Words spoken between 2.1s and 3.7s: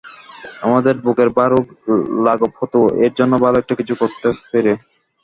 লাঘব হতো—ওর জন্য ভালো